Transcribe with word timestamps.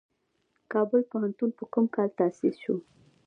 کابل 0.73 1.01
پوهنتون 1.11 1.49
په 1.57 1.63
کوم 1.73 1.85
کال 1.95 2.09
تاسیس 2.19 2.55
شو؟ 2.63 2.75